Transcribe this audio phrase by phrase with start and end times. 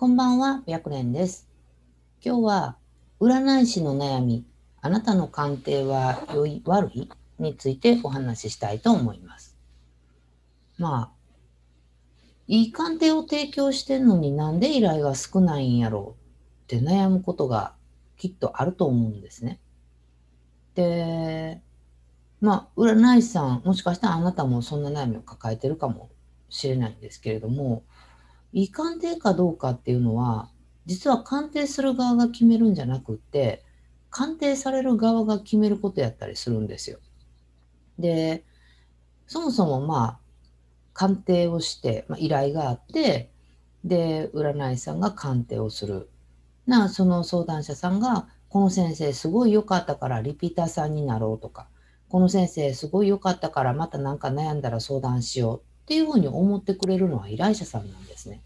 [0.00, 1.46] こんばんは、白蓮です。
[2.24, 2.78] 今日は、
[3.20, 4.46] 占い師の悩み、
[4.80, 9.58] あなたの鑑定は良い、悪いについてお話ししたいと思います。
[10.78, 12.10] まあ、
[12.48, 17.74] いい鑑定を提供してんのになんで依頼が少ないんやろうって悩むことが
[18.16, 19.60] きっとあると思うんですね。
[20.76, 21.60] で、
[22.40, 26.08] まあ、占い師さん、もしかしたらあなたもそんな悩みを抱えてるかも
[26.48, 27.82] しれないんですけれども、
[28.52, 30.50] いい鑑定かどうかっていうのは、
[30.86, 33.64] 実は鑑定する側が決めるんじゃなくって、
[34.10, 36.98] 鑑定される側が決めることやったりするんですよ。
[37.98, 38.44] で、
[39.26, 40.18] そもそもまあ、
[40.92, 43.30] 鑑定をして、まあ、依頼があって、
[43.84, 46.10] で、占い師さんが鑑定をする。
[46.66, 51.68] な、その相談者さんが、この先生すごい良かったからリピーターさんになろうとか、
[52.08, 58.40] この先生すごい良かったからまたなんか悩んだら相談しようっていうふうに思ってくれるのは依頼者さんなんですね。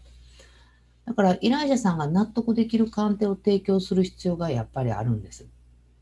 [1.05, 5.45] だから依頼者さんが納得できる鑑定を提供する必要がやっぱりあるんです。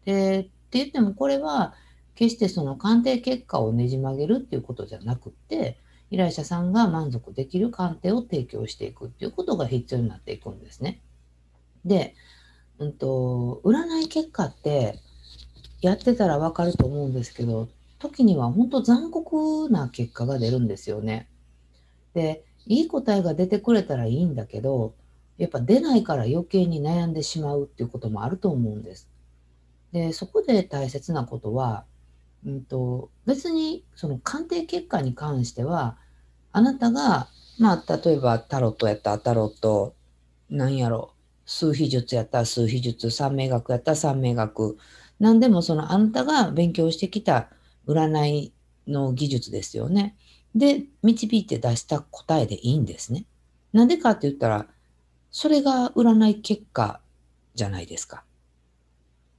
[0.06, 1.74] で、って言ってもこれは
[2.16, 5.78] 決してその鑑定結果をねじ曲げるっていうことじゃなくって、
[6.12, 11.02] 依頼者さんが満足できる鑑定を提供していくっていうことが必要になっていくんですね。
[11.84, 12.16] で、
[12.80, 14.98] うんと、占い結果って
[15.82, 17.68] やってたらわかると思うんですけど、
[18.00, 21.28] 時には本当残酷な結果が出るんですよね。
[22.14, 24.94] で、いい答えが出てくれたらいいんだけど、
[25.38, 29.10] やっぱ出ないから余計に悩んでしまうっていうこともあると思うんです。
[29.92, 31.86] で、そこで大切なことは、
[32.46, 35.98] うんと、別にその鑑定結果に関しては、
[36.52, 39.96] あなたが、まあ、例えばタロットやったらタロット、
[40.50, 41.14] なんやろ、
[41.46, 44.78] 数秘術やったら数秘術、三名学やったら三名学、
[45.20, 47.50] 何でもそのあなたが勉強してきた
[47.88, 48.54] 占い
[48.88, 50.16] の技術ですよね。
[50.56, 53.26] で、導いて出した答えでいいんですね。
[53.72, 54.68] なんでかって言ったら、
[55.32, 57.02] それが占い結果
[57.56, 58.24] じゃないですか。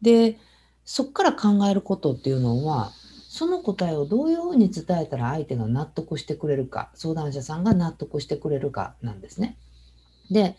[0.03, 0.39] で、
[0.85, 2.91] そっから考えることっていうのは、
[3.29, 9.57] その答えをどういうふうに伝えたら相手が納得してくれるか、相談者さんが納得してくれるかなんですね。
[10.31, 10.57] で、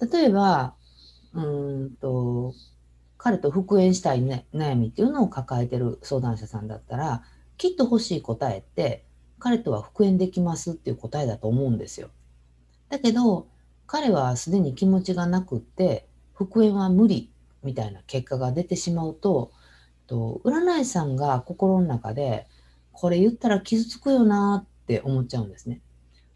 [0.00, 0.74] 例えば、
[1.34, 2.54] うんと、
[3.18, 7.22] 彼と復縁したい、ね、悩みっていうのを抱えてる相談者さんだったら、
[7.56, 9.04] きっと欲しい答えって、
[9.38, 12.10] 彼とは復縁できますっていう答えだと思うんですよ。
[12.88, 13.46] だけど、
[13.86, 17.30] 彼はすでに気持ちがなくって、復縁は無理
[17.62, 19.50] みたいな結果が出てしまうと、
[20.06, 22.46] と占い師さんが心の中で、
[22.92, 25.80] これ言ったら傷つくよなって思っちゃうんですね。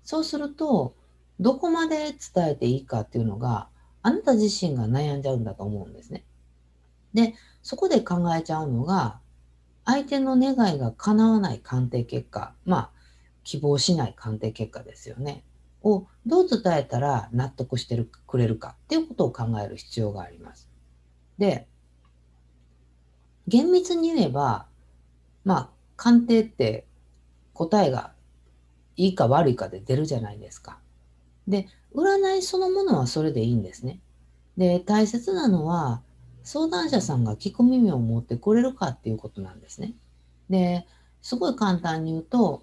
[0.03, 0.94] そうすると、
[1.39, 3.69] どこまで伝えていいかっていうのが、
[4.03, 6.25] あなた自身が悩んじゃうんだと思うんですね。
[7.15, 9.21] で、そこで考えちゃうのが、
[9.91, 12.91] 相手の願いが叶わない鑑定結果、まあ、
[13.43, 15.43] 希望しない鑑定結果ですよね。
[15.83, 20.69] をどう伝えたら納得してるくれるかっていうことを考える必要があります。
[21.39, 21.67] で、
[23.49, 24.67] 厳密に言えば、
[25.45, 26.87] まあ、鑑定って
[27.53, 28.12] 答えが
[28.97, 30.78] いいか悪いかで出るじゃないですか。
[31.49, 34.01] で、占いそのものはそれでいいんですね。
[34.57, 36.03] で、大切なのは、
[36.45, 39.95] 相談者さんが聞く耳を持ってくれるかっていうことなんですね。
[40.49, 40.87] で、
[41.23, 42.62] すごい簡単に言うと、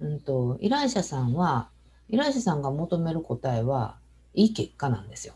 [0.00, 1.70] うんと、依頼者さんは、
[2.08, 3.98] 依頼者さんが求める答えは、
[4.34, 5.34] いい結果なんですよ。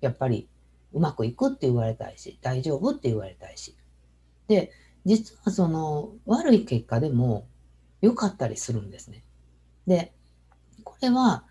[0.00, 0.48] やっぱり、
[0.92, 3.76] うまくいくって言われたいし、大丈夫って言われたいし。
[4.48, 4.72] で、
[5.04, 7.46] 実はその悪い結果でも
[8.00, 9.24] 良かったりするんですね。
[9.86, 10.12] で、
[10.84, 11.44] これは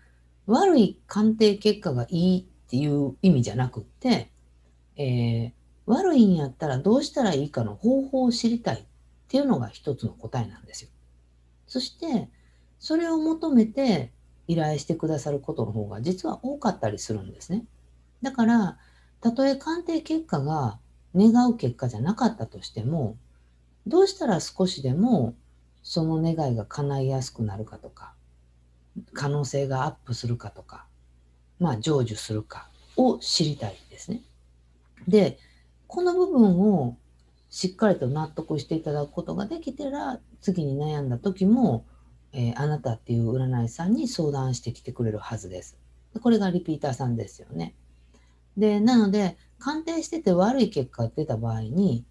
[0.46, 4.30] 悪い鑑定結果がいいっていう意味じゃなくって、
[4.96, 5.52] えー、
[5.86, 8.84] 悪いんやったらどうしたらいいかの方法を知りたいっ
[9.28, 10.90] ていうのが一つの答えなんですよ。
[11.66, 12.28] そして、
[12.78, 14.12] それを求めて
[14.46, 17.64] 依頼してくださることの方が実は多かったりするんですね。
[18.22, 18.78] だから、
[19.20, 20.78] たとえ鑑定結果が
[21.14, 23.16] 願う結果じゃなかったとしても、
[23.86, 25.34] どうしたら少しでも
[25.82, 28.14] その願いが叶いやすくなるかとか、
[29.12, 30.86] 可能性がアップするかとか、
[31.58, 34.22] まあ成就するかを知りたいんですね。
[35.08, 35.38] で、
[35.92, 36.96] この部分を
[37.50, 41.84] しっかりと納得していただくことができたら、次に悩んだ時も、
[42.32, 45.76] えー、あなたっていう占い師さんに相談してきてくれるはずです。
[46.22, 47.74] これがリピーターさんですよね。
[48.56, 52.06] で、なので、鑑定してて悪い結果が出た場合に、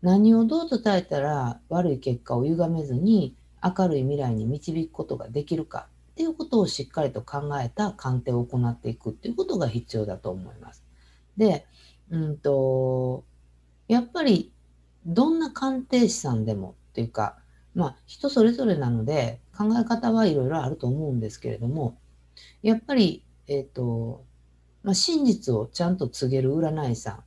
[0.00, 10.82] 何をどう伝えたら悪い結果を歪めずに明るい未来に導くことができるかっていうことをしっかりと考えた鑑定を行っていくっていうことが必要だと思います。
[11.36, 11.66] で、
[12.10, 13.24] うんと、
[13.88, 14.52] やっぱり
[15.06, 17.38] どんな鑑定士さんでもっていうか、
[17.74, 21.98] まあ人それぞれなので考え方はいろいろあると思うんですけれども、
[22.62, 24.24] やっぱり、えっ、ー、と、
[24.82, 27.24] まあ、真実をちゃんと告げる占い師さん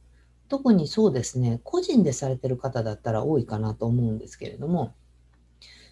[0.48, 4.94] 特にそうですね個人でされてる方だったら多いかなと思うんですけれども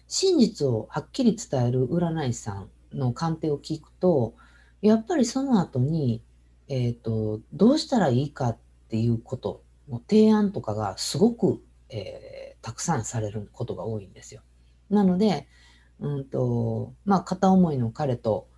[0.08, 4.34] 真実をはっきり伝える占い師さんの鑑定を聞くと
[4.82, 6.22] やっぱりその後に、
[6.68, 8.58] えーと、どうしたらいいかっ
[8.90, 14.42] ていうことの提案とかがすごく、えー、たくさんされることが多いんですよ。
[14.90, 15.48] なので、
[16.00, 18.48] うんとまあ、片思いの彼と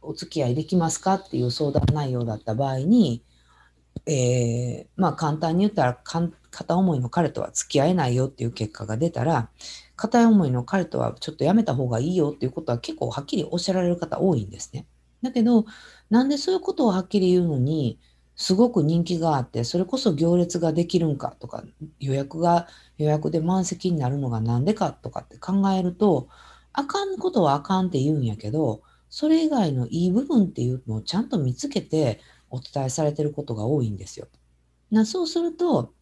[0.00, 3.22] お付き合いできますかっていう相談内容だった場合に、
[4.06, 5.98] えー、まあ簡単に言ったら
[6.50, 9.50] 片思いの彼とは付き合えないよっていう結果が出たら
[9.94, 14.86] 片思いの彼とはちょっとやめた方がいいよっていうことは結構はっきりおっしゃられる方多いんですね。
[15.22, 15.66] だけど
[16.10, 18.00] なんでそういうことをはっきり言うのに
[18.36, 21.64] すごく人気があってそれこそ行列ができるんかとか
[22.00, 22.66] 予約が
[22.98, 26.28] 予約で満席になるのがなんでかとかって考えると
[26.72, 34.28] あかんことはあかんって言うんやけどそれ以外のいい部分っていうのをちゃんと見つけてお伝えされてることが多いんですよ。
[34.90, 35.92] なそうすると、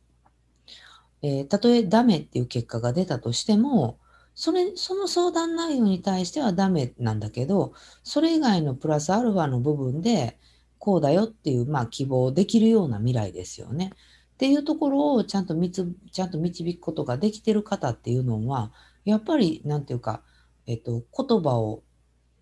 [1.23, 3.99] えー、たとえダメっていう結果が出たとしても、
[4.35, 7.73] それ、その相談内容に対してはダメなんだけど、
[8.03, 10.39] それ以外のプラスアルファの部分で、
[10.81, 13.93] こうだよっていう、まあ、希望できるような未来ですよね。
[14.35, 18.73] っていうところをちゃんとみつ、ちゃんと導くことができてる方っていうのは、
[19.05, 20.23] やっぱり、なんていうか、
[20.67, 21.85] えっと、言葉を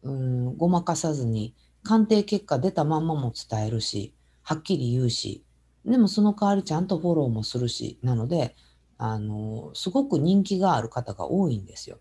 [0.02, 5.44] うん、ごまかさずに、鑑定結果出たまんまも伝えるし、はっきり言うし、
[5.84, 8.56] でもその代わりちゃんとフォローもするし、なので、
[8.98, 11.98] あの、すごく人気がある方が多いんですよ。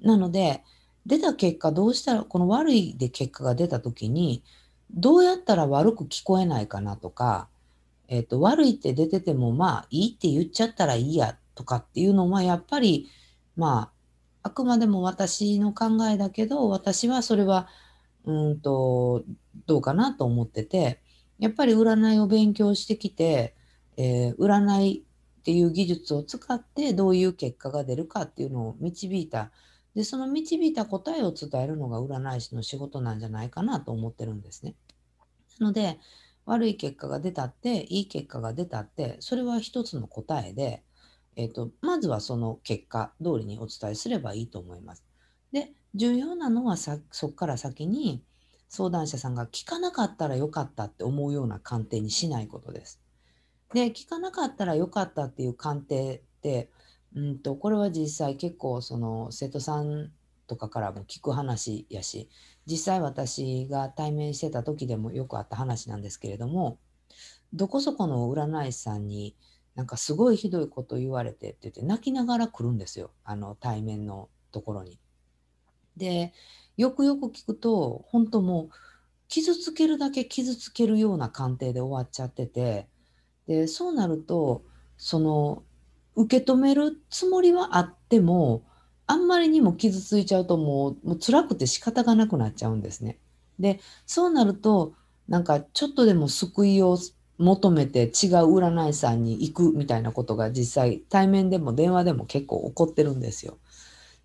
[0.00, 0.62] なので、
[1.06, 4.42] 出た結果どうしたら、この悪いで結果が出た時に、
[4.94, 7.48] どうやったら悪く聞こえないかなとか、
[8.08, 13.08] えっ、と、悪いって出てても、まあ、いいって言っちゃったらいいやとかっていうのは、やっぱり、
[13.56, 13.92] ま
[14.42, 17.68] あ、あくまでも私の考えだけど、私はそれは、
[18.24, 19.24] うんと、
[19.66, 21.00] どうかなと思ってて、
[21.38, 23.56] やっぱり占いを勉強してきて、
[23.96, 25.04] えー、占い
[25.40, 29.50] っていう技術を使ってどういう結果が出るかっていうのを導いた。
[29.94, 34.74] で、その導いた答えを伝えるのが占い師の仕事なんじゃないかなと思ってるんですね。
[35.62, 35.98] ので、
[36.44, 40.82] 悪い結果が出たって、いい結果が出たって、それは一つの答えで、
[41.36, 45.04] えーと、まずはその結果通りにお伝えすればいいと思います。
[45.52, 48.24] で重要なのはさそこから先に
[48.68, 53.00] 相談者さんが聞かなかったらよかったって思うような鑑定にしないことです。
[53.74, 56.70] で聞かなかったらよかったっていう鑑定って
[57.14, 60.10] うんとこれは実際結構その生徒さん
[60.52, 62.28] とかからも聞く話やし
[62.66, 66.78] 実際私が対面してた時でもよくあった話なんですけれども
[67.54, 69.34] どこそこの占い師さんに
[69.74, 74.98] なんかすごいひどいこと言われてって言って泣きながら来るんですよあの対面のところに。
[75.96, 76.34] で
[76.76, 78.70] よくよく聞くと本当もう
[79.28, 82.88] 傷つけるだけ傷つけるような鑑定で終わっちゃってて
[83.46, 84.62] でそうなると
[84.98, 85.62] その
[86.14, 88.64] 受け止めるつもりはあっても
[89.12, 93.18] あんまりにも傷ついちゃうともうもう辛くて仕方がなくなっちゃうんですね。
[93.58, 94.94] でそうなると
[95.28, 96.96] なんかちょっとでも救いを
[97.36, 98.10] 求めて違う
[98.56, 103.58] 占い師さんに行くみたいなことが実際対面でも電話でも結構起こってるんですよ。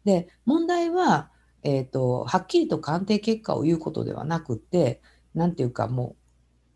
[0.06, 1.32] で問題は、
[1.64, 5.02] えーと、はっきりと鑑定結果を言うことではなくって
[5.36, 6.16] 何て言うかもう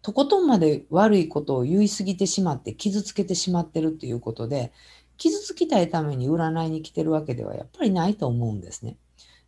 [0.02, 4.74] とことんまで悪いことを言い過ぎてしまって傷つけてしまってるっていうことで
[5.22, 8.98] 傷つきたいために占いに来てるわけではやっぱりないと思うんですね。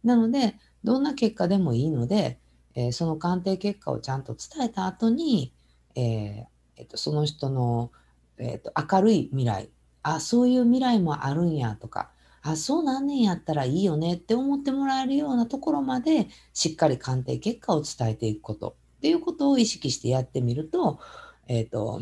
[0.03, 0.53] なので
[0.83, 2.37] どんな結果でもいいので、
[2.75, 5.51] えー、その鑑定結果をちゃんと伝えた後に、
[5.95, 7.91] えーえっと、その人の、
[8.37, 9.69] えっと、明るい未来。
[10.03, 12.11] あそういう未来もあるんやとか。
[12.43, 18.75] あそうなんねんやったらいいよねって思ってもらえるようなところまでしっかり鑑定結果を伝えていくこと。
[18.97, 20.99] っていうことを意識してやってみると,、
[21.47, 21.99] えっと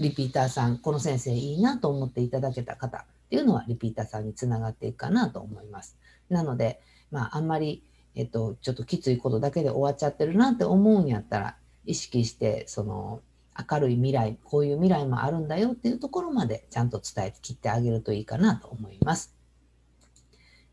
[0.00, 3.06] リピーターさんこの先生いいなと思っていただけた方。
[3.32, 5.96] っていうのはリピーターさんにつながっていくかなと思います。
[6.28, 7.82] なので、まあ、あんまり、
[8.14, 13.22] えっと、ちょっときついことだけで終わっちゃってるなって思うんやったら意識してその
[13.70, 19.34] 明るい未来、こういう未来もあるんだよっていうところまでちゃんと伝えて切ってあげるといいかなと思います。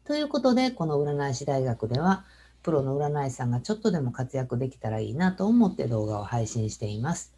[0.03, 2.25] ということで、この占い師大学では、
[2.61, 7.33] プロの占い師さんがちょっとでも活躍できたらいいなと思って動画を配信しています。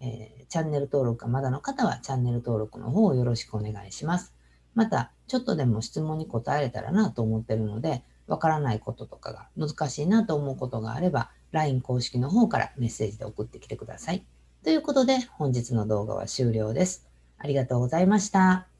[0.00, 4.34] えー、チャンネル登録がまだの方はチャンネル登録の方をよろしくお願いします。
[4.74, 14.24] また、ちょっとでも質問に答えれたらなと思ってるので、わからないこととかが難しいなと思うことがあれば、LINE 公式の方からメッセージで送ってきてください。
[14.64, 17.06] ということで本日の動画は終了です。
[17.38, 18.73] ありがとうございました。